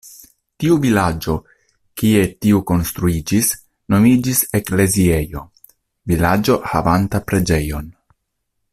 Tiu 0.61 0.75
vilaĝo, 0.85 1.35
kie 2.01 2.23
tiu 2.45 2.63
konstruiĝis, 2.71 3.51
nomiĝis 3.95 4.43
"ekleziejo" 4.61 5.45
vilaĝo 6.13 6.61
havanta 6.73 7.27
preĝejon. 7.31 7.97